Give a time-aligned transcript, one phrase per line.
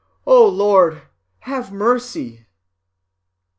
[0.25, 1.03] O Lord,
[1.41, 2.47] have mercy!